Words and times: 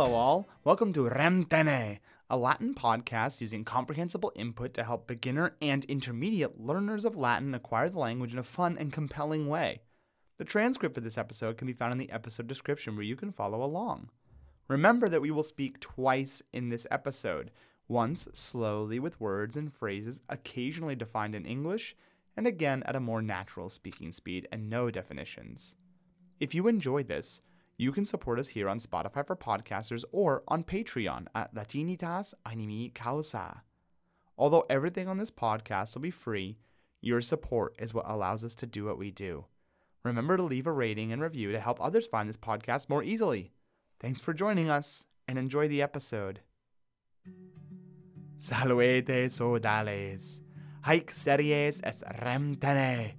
Hello, 0.00 0.14
all. 0.14 0.48
Welcome 0.64 0.94
to 0.94 1.10
Remtene, 1.10 1.98
a 2.30 2.38
Latin 2.38 2.74
podcast 2.74 3.42
using 3.42 3.66
comprehensible 3.66 4.32
input 4.34 4.72
to 4.72 4.82
help 4.82 5.06
beginner 5.06 5.56
and 5.60 5.84
intermediate 5.84 6.58
learners 6.58 7.04
of 7.04 7.18
Latin 7.18 7.54
acquire 7.54 7.90
the 7.90 7.98
language 7.98 8.32
in 8.32 8.38
a 8.38 8.42
fun 8.42 8.78
and 8.78 8.94
compelling 8.94 9.46
way. 9.46 9.82
The 10.38 10.46
transcript 10.46 10.94
for 10.94 11.02
this 11.02 11.18
episode 11.18 11.58
can 11.58 11.66
be 11.66 11.74
found 11.74 11.92
in 11.92 11.98
the 11.98 12.10
episode 12.10 12.46
description 12.46 12.96
where 12.96 13.04
you 13.04 13.14
can 13.14 13.30
follow 13.30 13.62
along. 13.62 14.08
Remember 14.68 15.06
that 15.06 15.20
we 15.20 15.30
will 15.30 15.42
speak 15.42 15.80
twice 15.80 16.40
in 16.50 16.70
this 16.70 16.86
episode 16.90 17.50
once 17.86 18.26
slowly 18.32 18.98
with 18.98 19.20
words 19.20 19.54
and 19.54 19.70
phrases 19.70 20.22
occasionally 20.30 20.96
defined 20.96 21.34
in 21.34 21.44
English, 21.44 21.94
and 22.38 22.46
again 22.46 22.82
at 22.86 22.96
a 22.96 23.00
more 23.00 23.20
natural 23.20 23.68
speaking 23.68 24.12
speed 24.12 24.48
and 24.50 24.70
no 24.70 24.90
definitions. 24.90 25.74
If 26.40 26.54
you 26.54 26.68
enjoy 26.68 27.02
this, 27.02 27.42
you 27.80 27.92
can 27.92 28.04
support 28.04 28.38
us 28.38 28.48
here 28.48 28.68
on 28.68 28.78
Spotify 28.78 29.26
for 29.26 29.34
podcasters 29.34 30.04
or 30.12 30.42
on 30.46 30.62
Patreon 30.62 31.26
at 31.34 31.54
Latinitas 31.54 32.34
Animi 32.44 32.90
Causa. 32.90 33.62
Although 34.36 34.66
everything 34.68 35.08
on 35.08 35.16
this 35.16 35.30
podcast 35.30 35.94
will 35.94 36.02
be 36.02 36.10
free, 36.10 36.58
your 37.00 37.22
support 37.22 37.74
is 37.78 37.94
what 37.94 38.04
allows 38.06 38.44
us 38.44 38.54
to 38.56 38.66
do 38.66 38.84
what 38.84 38.98
we 38.98 39.10
do. 39.10 39.46
Remember 40.04 40.36
to 40.36 40.42
leave 40.42 40.66
a 40.66 40.72
rating 40.72 41.10
and 41.10 41.22
review 41.22 41.52
to 41.52 41.60
help 41.60 41.80
others 41.80 42.06
find 42.06 42.28
this 42.28 42.36
podcast 42.36 42.90
more 42.90 43.02
easily. 43.02 43.50
Thanks 43.98 44.20
for 44.20 44.34
joining 44.34 44.68
us 44.68 45.06
and 45.26 45.38
enjoy 45.38 45.66
the 45.66 45.80
episode. 45.80 46.40
Salvete 48.36 49.24
sodales, 49.28 50.42
haec 50.84 51.10
series 51.10 51.80
est 51.82 52.02
remtene, 52.20 53.14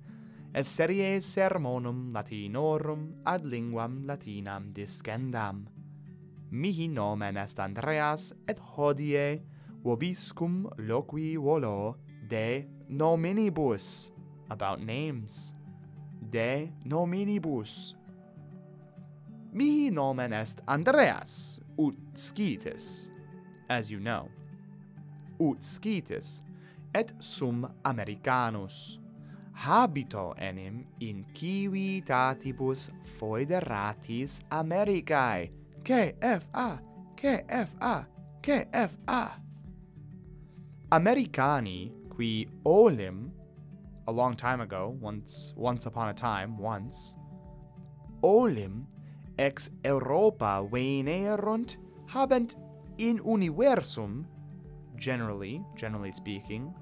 et 0.53 0.65
serie 0.65 1.21
sermonum 1.21 2.11
latinorum 2.11 3.23
ad 3.25 3.45
linguam 3.45 4.03
latinam 4.05 4.73
discendam. 4.73 5.67
Mihi 6.51 6.87
nomen 6.87 7.37
est 7.37 7.59
Andreas, 7.59 8.33
et 8.47 8.59
hodie 8.59 9.41
vobiscum 9.83 10.67
loqui 10.77 11.37
volo 11.37 11.95
de 12.27 12.67
nominibus, 12.89 14.11
about 14.49 14.81
names, 14.81 15.53
de 16.29 16.69
nominibus. 16.83 17.95
Mihi 19.53 19.91
nomen 19.91 20.33
est 20.33 20.61
Andreas, 20.67 21.61
ut 21.79 21.95
scitis, 22.13 23.07
as 23.69 23.89
you 23.89 23.99
know, 23.99 24.27
ut 25.39 25.63
scitis, 25.63 26.41
et 26.93 27.13
sum 27.19 27.65
Americanus 27.85 29.00
habito 29.53 30.33
enim 30.37 30.85
in 30.99 31.25
civitatibus 31.33 32.89
foederatis 33.19 34.41
Americae. 34.51 35.51
KFA! 35.83 36.79
KFA! 37.15 38.05
KFA! 38.41 39.31
Americani, 40.91 41.91
qui 42.09 42.47
olim, 42.65 43.31
a 44.07 44.11
long 44.11 44.35
time 44.35 44.61
ago, 44.61 44.97
once, 44.99 45.53
once 45.55 45.85
upon 45.85 46.09
a 46.09 46.13
time, 46.13 46.57
once, 46.57 47.15
olim 48.23 48.87
ex 49.37 49.69
Europa 49.83 50.67
venerunt 50.69 51.77
habent 52.07 52.55
in 52.97 53.19
universum, 53.19 54.25
generally, 54.97 55.63
generally 55.75 56.11
speaking, 56.11 56.73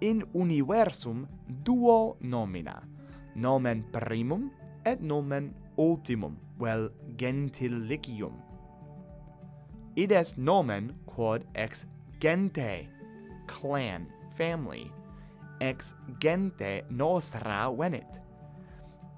in 0.00 0.24
universum 0.34 1.26
duo 1.64 2.16
nomina, 2.20 2.82
nomen 3.34 3.84
primum 3.92 4.50
et 4.84 5.00
nomen 5.00 5.54
ultimum, 5.76 6.36
vel 6.58 6.90
gentilicium. 7.16 8.34
Id 9.96 10.12
est 10.12 10.36
nomen 10.36 10.92
quod 11.06 11.46
ex 11.54 11.86
gente, 12.20 12.88
clan, 13.46 14.06
family, 14.36 14.90
ex 15.60 15.94
gente 16.20 16.84
nostra 16.90 17.70
venit. 17.72 18.20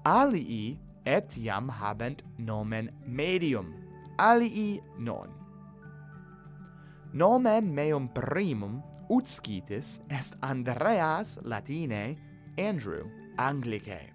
Alii 0.05 0.79
etiam 1.05 1.69
habent 1.69 2.23
nomen 2.37 2.89
medium, 3.05 3.73
alii 4.17 4.79
non. 4.97 5.27
Nomen 7.11 7.73
meum 7.73 8.07
primum 8.13 8.83
Utscitis 9.09 9.99
est 10.09 10.35
Andreas 10.43 11.39
Latine, 11.43 12.15
Andrew, 12.59 13.09
Anglicae. 13.39 14.13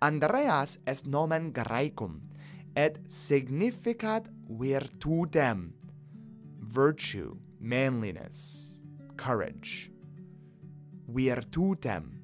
Andreas 0.00 0.78
est 0.86 1.04
nomen 1.06 1.50
Graecum, 1.52 2.20
et 2.76 3.00
significat 3.08 4.28
virtutem, 4.48 5.72
virtue, 6.60 7.34
manliness, 7.60 8.78
courage. 9.16 9.90
Virtutem. 11.08 12.22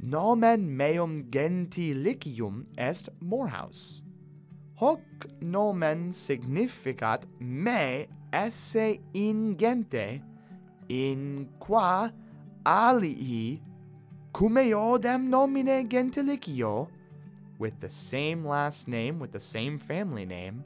Nomen 0.00 0.66
meum 0.76 1.30
gentilicium 1.30 2.66
est 2.76 3.08
Morehouse. 3.20 4.02
Hoc 4.80 5.00
nomen 5.40 6.12
significat 6.12 7.24
me 7.38 8.08
esse 8.32 8.98
ingente 9.14 10.22
in 10.88 11.48
qua 11.58 12.10
alii 12.64 13.62
cum 14.32 14.56
eodem 14.56 15.28
nomine 15.28 15.84
gentilicio 15.88 16.88
with 17.58 17.80
the 17.80 17.88
same 17.88 18.44
last 18.44 18.88
name 18.88 19.18
with 19.18 19.32
the 19.32 19.38
same 19.38 19.78
family 19.78 20.26
name 20.26 20.64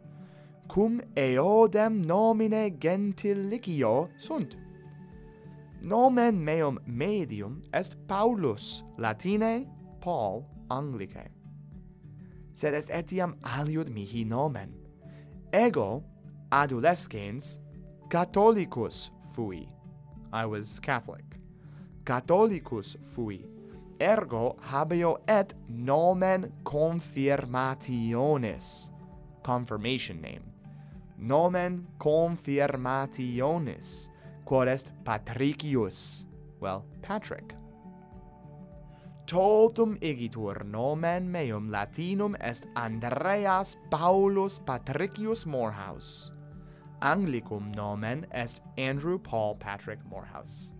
cum 0.68 1.00
eodem 1.16 2.04
nomine 2.04 2.70
gentilicio 2.78 4.08
sunt. 4.16 4.56
Nomen 5.82 6.44
meum 6.44 6.78
medium 6.86 7.62
est 7.72 7.96
paulus 8.06 8.82
latine 8.98 9.66
paul 10.00 10.44
anglicae. 10.68 11.28
Sed 12.52 12.74
est 12.74 12.90
etiam 12.90 13.34
aliud 13.42 13.88
mihi 13.90 14.24
nomen. 14.24 14.74
Ego 15.52 16.04
adolescens 16.52 17.58
catholicus 18.08 19.10
fui. 19.34 19.66
I 20.32 20.46
was 20.46 20.80
Catholic. 20.80 21.24
Catholicus 22.04 22.96
fui. 23.04 23.44
Ergo 24.00 24.56
habeo 24.62 25.18
et 25.28 25.54
nomen 25.68 26.52
confirmationis. 26.64 28.90
Confirmation 29.42 30.20
name. 30.20 30.42
Nomen 31.18 31.86
confirmationis. 31.98 34.08
Quod 34.44 34.68
est 34.68 34.92
Patricius. 35.04 36.24
Well, 36.60 36.84
Patrick. 37.02 37.54
Totum 39.26 39.96
igitur 40.00 40.64
nomen 40.64 41.30
meum 41.30 41.70
latinum 41.70 42.34
est 42.40 42.66
Andreas 42.74 43.76
Paulus 43.90 44.58
Patricius 44.58 45.46
Morehouse. 45.46 46.32
Anglicum 47.02 47.72
nomen 47.74 48.26
est 48.30 48.60
Andrew 48.76 49.18
Paul 49.18 49.54
Patrick 49.54 49.98
Morehouse. 50.10 50.72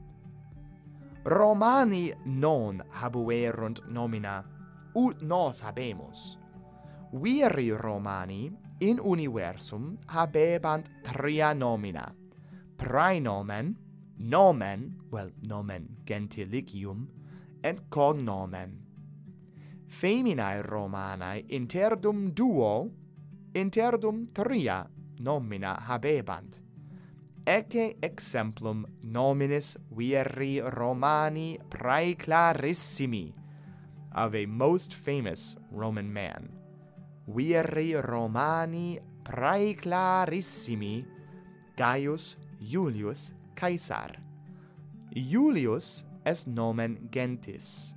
Romani 1.24 2.12
non 2.26 2.82
habuerunt 2.92 3.80
nomina, 3.88 4.44
ut 4.94 5.22
nos 5.22 5.62
habemus. 5.62 6.36
Viri 7.14 7.72
Romani 7.72 8.52
in 8.80 8.98
universum 8.98 9.96
habebant 10.08 10.84
tria 11.04 11.54
nomina, 11.54 12.12
praenomen, 12.76 13.74
nomen, 14.18 14.94
well, 15.10 15.30
nomen 15.42 15.88
gentilicium, 16.04 17.06
et 17.64 17.88
cognomen. 17.88 18.76
Feminae 19.88 20.62
Romanae 20.66 21.48
interdum 21.48 22.34
duo, 22.34 22.90
interdum 23.54 24.28
tria 24.34 24.86
nomina 25.20 25.76
habebant. 25.88 26.60
Ecce 27.46 27.96
exemplum 28.02 28.84
nominis 29.02 29.76
viri 29.96 30.60
Romani 30.60 31.58
praeclarissimi 31.68 33.32
of 34.14 34.34
a 34.34 34.46
most 34.46 34.94
famous 34.94 35.56
Roman 35.70 36.12
man. 36.12 36.48
Viri 37.26 37.94
Romani 37.94 38.98
praeclarissimi 39.22 41.04
Gaius 41.76 42.36
Julius 42.60 43.32
Caesar. 43.54 44.12
Julius 45.14 46.04
est 46.24 46.46
nomen 46.46 47.08
gentis. 47.10 47.94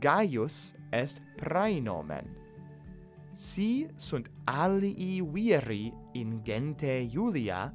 Gaius 0.00 0.74
est 0.92 1.20
praenomen. 1.36 2.28
Si 3.34 3.88
sunt 3.96 4.28
alii 4.44 5.22
viri 5.22 5.92
in 6.14 6.42
gente 6.44 7.08
Julia 7.10 7.72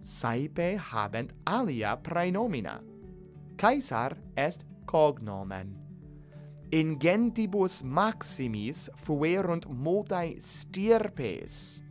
saepe 0.00 0.76
habent 0.76 1.32
alia 1.46 1.96
praenomina. 2.02 2.80
Caesar 3.56 4.16
est 4.36 4.64
cognomen. 4.86 5.74
In 6.70 6.98
gentibus 6.98 7.82
maximis 7.82 8.88
fuerunt 8.96 9.66
multae 9.66 10.40
stirpes, 10.40 11.82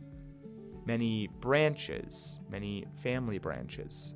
many 0.86 1.28
branches, 1.40 2.38
many 2.48 2.86
family 2.94 3.38
branches. 3.38 4.14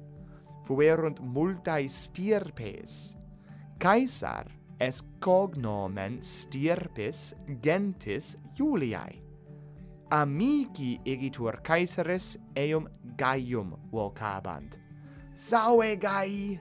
Fuerunt 0.64 1.20
multae 1.20 1.88
stirpes. 1.88 3.16
Caesar 3.78 4.46
est 4.80 5.02
cognomen 5.20 6.22
stirpes 6.22 7.34
gentis 7.60 8.36
Juliae 8.54 9.31
amici 10.12 11.00
egitur 11.06 11.62
caesares 11.62 12.36
eum 12.54 12.86
gaium 13.16 13.74
vocabant. 13.90 14.76
Saue 15.34 15.96
gai! 15.96 16.60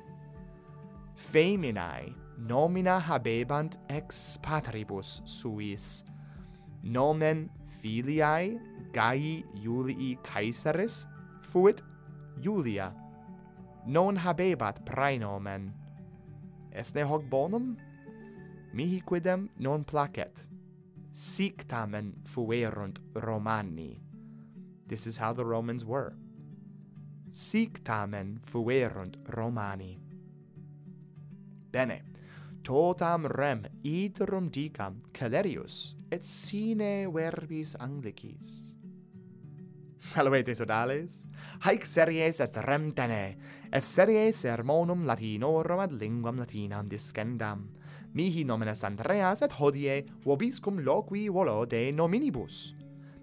Feminae 1.16 2.14
nomina 2.48 2.98
habebant 3.00 3.76
ex 3.90 4.38
patribus 4.42 5.22
suis. 5.26 6.04
Nomen 6.84 7.50
filiae 7.82 8.58
Gai 8.94 9.44
Julii 9.62 10.18
Caesaris 10.24 11.06
fuit 11.52 11.82
Julia. 12.40 12.94
Non 13.86 14.16
habebat 14.16 14.86
praenomen. 14.86 15.74
Est 16.72 16.96
ne 16.96 17.04
hoc 17.04 17.30
bonum? 17.30 17.76
Mihi 18.74 19.02
quidem 19.02 19.50
non 19.60 19.84
placet 19.84 20.51
sic 21.12 21.68
tamen 21.68 22.14
fuerunt 22.24 23.00
Romani. 23.14 24.00
This 24.88 25.08
is 25.08 25.18
how 25.18 25.34
the 25.34 25.46
Romans 25.46 25.84
were. 25.84 26.14
Sic 27.32 27.84
tamen 27.84 28.40
fuerunt 28.46 29.18
Romani. 29.36 30.00
Bene, 31.72 32.02
totam 32.64 33.28
rem 33.38 33.66
idrum 33.84 34.50
dicam 34.50 35.02
Calerius 35.14 35.96
et 36.12 36.24
sine 36.24 37.08
verbis 37.08 37.76
Anglicis. 37.80 38.72
Salvete 40.00 40.56
sodales, 40.56 41.28
haec 41.62 41.86
series 41.86 42.40
est 42.40 42.56
rem 42.66 42.92
tene, 42.92 43.38
et 43.72 43.84
series 43.84 44.36
sermonum 44.44 45.06
latinorum 45.06 45.80
ad 45.80 45.92
linguam 45.92 46.40
latinam 46.42 46.90
discendam, 46.90 47.68
Mihi 48.14 48.44
nomenas 48.44 48.84
Andreas 48.84 49.42
et 49.42 49.54
hodie 49.60 50.02
vobiscum 50.26 50.80
loqui 50.84 51.30
volo 51.30 51.66
de 51.66 51.92
nominibus. 51.92 52.76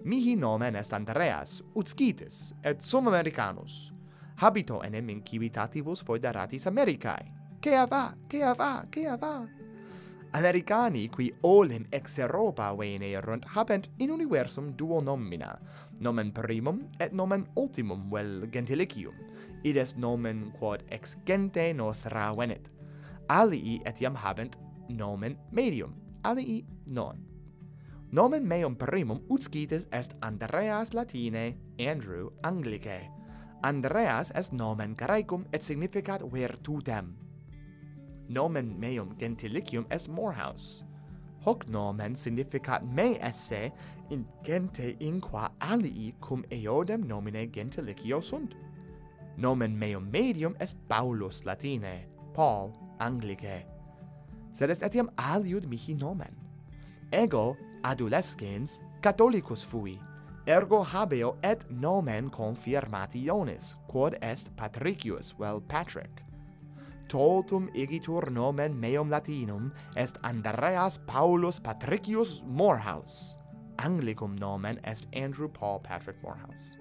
Mihi 0.04 0.36
nomen 0.36 0.76
est 0.76 0.92
Andreas, 0.92 1.62
utscitis, 1.74 2.54
et 2.64 2.80
sum 2.80 3.08
Americanus. 3.08 3.92
Habito 4.40 4.80
enem 4.82 5.10
in 5.10 5.20
civitativus 5.22 6.00
foederatis 6.02 6.66
Americae. 6.66 7.32
Cea 7.60 7.86
va, 7.86 8.14
cea 8.30 8.54
va, 8.54 8.84
cea 8.94 9.16
va. 9.16 9.46
Americani 10.32 11.08
qui 11.08 11.34
olim 11.42 11.84
ex 11.92 12.18
Europa 12.18 12.72
vene 12.76 13.10
erunt 13.12 13.44
habent 13.44 13.90
in 13.98 14.10
universum 14.10 14.72
duo 14.76 15.00
nomina, 15.00 15.58
nomen 16.00 16.32
primum 16.32 16.80
et 16.98 17.12
nomen 17.12 17.44
ultimum 17.56 18.08
vel 18.10 18.48
gentilicium, 18.52 19.14
id 19.64 19.76
est 19.76 19.98
nomen 19.98 20.50
quod 20.58 20.84
ex 20.88 21.18
gente 21.26 21.74
nostra 21.74 22.32
venet. 22.36 22.70
Alii 23.28 23.82
etiam 23.84 24.16
habent 24.16 24.56
nomen 24.88 25.38
medium, 25.52 25.94
alii 26.22 26.64
non. 26.86 27.24
Nomen 28.10 28.46
meum 28.48 28.76
primum 28.76 29.20
utscites 29.28 29.86
est 29.92 30.16
Andreas 30.22 30.94
Latine, 30.94 31.56
Andrew 31.78 32.30
Anglicae. 32.42 33.10
Andreas 33.62 34.30
est 34.34 34.52
nomen 34.52 34.94
Graecum 34.96 35.44
et 35.52 35.62
significat 35.62 36.22
virtutem. 36.32 37.16
Nomen 38.28 38.80
meum 38.80 39.14
gentilicium 39.18 39.86
est 39.90 40.08
Morehouse. 40.08 40.84
Hoc 41.44 41.68
nomen 41.68 42.16
significat 42.16 42.82
me 42.82 43.18
esse 43.20 43.72
in 44.10 44.26
gente 44.42 44.96
in 45.00 45.20
qua 45.20 45.50
alii 45.60 46.14
cum 46.20 46.44
eodem 46.50 47.06
nomine 47.06 47.46
gentilicio 47.46 48.20
sunt. 48.20 48.56
Nomen 49.36 49.78
meum 49.78 50.10
medium 50.10 50.54
est 50.60 50.76
Paulus 50.88 51.44
Latine, 51.44 52.06
Paul 52.34 52.72
Anglicae 52.98 53.77
sedes 54.58 54.82
etiam 54.82 55.08
aliud 55.16 55.68
mihi 55.70 55.94
nomen. 55.94 56.34
Ego 57.12 57.56
adolescens 57.84 58.80
catholicus 59.00 59.64
fui, 59.64 59.98
ergo 60.46 60.82
habeo 60.82 61.36
et 61.42 61.62
nomen 61.70 62.30
confirmationis, 62.30 63.76
quod 63.86 64.18
est 64.20 64.50
Patricius, 64.56 65.32
vel 65.38 65.60
Patrick. 65.60 66.24
Totum 67.08 67.68
igitur 67.74 68.30
nomen 68.30 68.74
meum 68.74 69.10
latinum 69.10 69.70
est 69.96 70.18
Andreas 70.24 70.98
Paulus 71.06 71.60
Patricius 71.60 72.42
Morehouse. 72.46 73.38
Anglicum 73.78 74.36
nomen 74.36 74.80
est 74.84 75.06
Andrew 75.14 75.48
Paul 75.48 75.78
Patrick 75.80 76.20
Morehouse. 76.22 76.76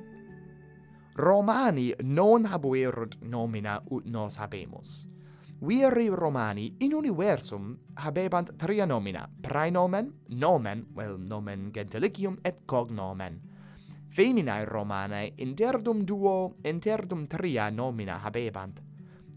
Romani 1.15 1.93
non 2.03 2.43
habuerunt 2.45 3.21
nomina 3.21 3.81
ut 3.91 4.05
nos 4.05 4.37
habemus 4.37 5.07
Viri 5.59 6.09
Romani 6.09 6.75
in 6.79 6.93
universum 6.93 7.77
habebant 7.97 8.51
tria 8.59 8.85
nomina, 8.85 9.27
praenomen, 9.41 10.11
nomen, 10.29 10.85
vel 10.93 11.17
nomen 11.17 11.71
gentilicium 11.73 12.37
et 12.45 12.59
cognomen. 12.67 13.41
Feminae 14.13 14.65
Romanae 14.65 15.33
interdum 15.37 16.05
duo, 16.05 16.53
interdum 16.63 17.27
tria 17.27 17.71
nomina 17.71 18.19
habebant. 18.19 18.79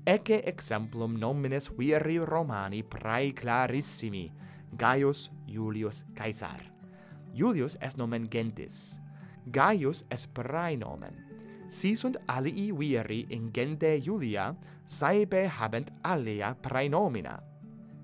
Ecce 0.05 0.43
exemplum 0.45 1.17
nomines 1.19 1.71
Viri 1.79 2.19
Romani 2.19 2.83
prae 2.83 3.33
clarissimi, 3.33 4.31
Gaius 4.77 5.31
Julius 5.47 6.05
Caesar. 6.15 6.61
Julius 7.33 7.79
est 7.81 7.97
nomen 7.97 8.29
gentis, 8.29 9.01
Gaius 9.51 10.05
est 10.11 10.35
praenomen 10.35 11.30
si 11.71 11.95
sunt 11.95 12.17
alii 12.27 12.73
viri 12.73 13.27
in 13.29 13.51
gente 13.53 14.01
Julia, 14.03 14.57
saebe 14.85 15.47
habent 15.47 15.91
alia 16.03 16.55
praenomina. 16.55 17.39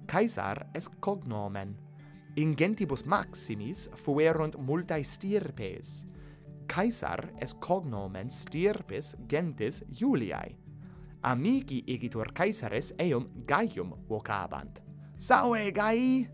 Caesar 0.06 0.68
est 0.72 0.88
cognomen. 1.00 1.74
In 2.36 2.54
gentibus 2.54 3.04
maximis 3.04 3.88
fuerunt 3.96 4.56
multae 4.56 5.02
stirpes. 5.02 6.06
Caesar 6.66 7.32
est 7.40 7.58
cognomen 7.58 8.30
stirpes 8.30 9.16
gentis 9.28 9.82
Iuliae. 10.00 10.56
Amici 11.22 11.82
igitur 11.86 12.32
Caesares 12.32 12.92
eum 12.98 13.26
Gaium 13.46 13.94
vocabant. 14.08 14.78
Saue 15.16 15.72
Gai! 15.72 16.28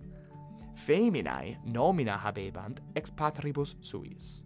Feminae 0.74 1.56
nomina 1.64 2.16
habebant 2.18 2.80
ex 2.94 3.10
patribus 3.10 3.76
suis. 3.80 4.44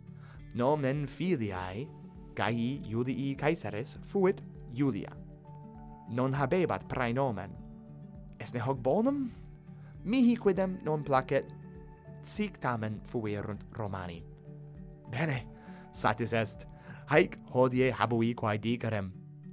Nomen 0.54 1.06
filiae 1.06 1.88
Gai 2.36 2.80
Iulii 2.84 3.34
Caesaris 3.36 3.96
fuit 4.04 4.42
Iulia. 4.76 5.12
Non 6.12 6.34
habebat 6.34 6.86
praenomen. 6.88 7.50
Esne 8.38 8.60
hoc 8.60 8.78
bonum? 8.82 9.30
Mihi 10.04 10.36
quidem 10.36 10.78
non 10.84 11.02
placet, 11.02 11.48
sic 12.22 12.60
tamen 12.60 13.00
fuerunt 13.10 13.64
Romani. 13.74 14.22
Bene, 15.10 15.46
satis 15.92 16.32
est, 16.32 16.66
haec 17.10 17.38
hodie 17.54 17.90
habui 17.92 18.34
quae 18.34 18.58
dicarem. 18.58 19.10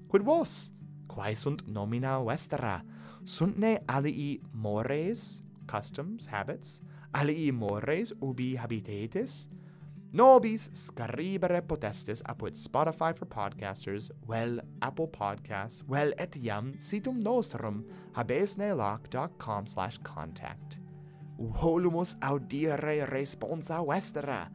Quid 0.09 0.25
vos? 0.25 0.71
Quae 1.07 1.35
sunt 1.35 1.63
nomina 1.67 2.19
vestra? 2.21 2.81
Sunt 3.23 3.57
ne 3.57 3.79
alii 3.87 4.41
mores, 4.53 5.41
customs, 5.65 6.27
habits, 6.27 6.81
alii 7.13 7.51
mores 7.51 8.13
ubi 8.21 8.55
habitetis? 8.55 9.47
Nobis 10.13 10.69
scribere 10.73 11.63
potestis 11.65 12.21
apud 12.29 12.53
Spotify 12.53 13.15
for 13.17 13.25
podcasters, 13.25 14.11
well 14.27 14.59
Apple 14.83 15.07
Podcasts, 15.07 15.81
well 15.89 16.13
etiam 16.19 16.75
situm 16.77 17.23
nostrum 17.23 17.83
habesneloc.com 18.13 19.65
slash 19.65 19.97
contact. 20.03 20.77
Volumus 21.39 22.15
audire 22.21 23.07
responsa 23.09 23.81
vestra. 23.81 24.51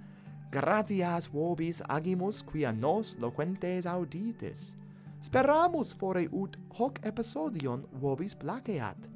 Gratias 0.52 1.26
vobis 1.26 1.82
agimus 1.88 2.44
quia 2.46 2.70
nos 2.72 3.16
loquentes 3.18 3.84
auditis. 3.86 4.76
Speramus 5.20 5.92
fore 5.92 6.28
ut 6.30 6.56
hoc 6.78 7.00
episodion 7.02 7.82
vobis 8.00 8.38
placeat. 8.38 9.10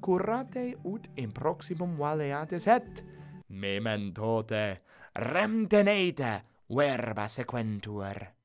Curate 0.00 0.76
ut 0.84 1.10
in 1.16 1.32
proximum 1.32 1.98
valeatis 1.98 2.68
et 2.68 3.02
memento 3.48 4.42
te 4.46 4.78
remteneite 5.14 6.44
verba 6.68 7.28
sequentur. 7.28 8.39